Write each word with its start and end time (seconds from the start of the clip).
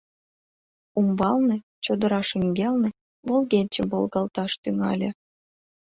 Умбалне, 0.99 1.57
чодыра 1.83 2.21
шеҥгелне, 2.29 2.89
волгенче 3.27 3.81
волгалташ 3.91 4.51
тӱҥале. 4.61 5.09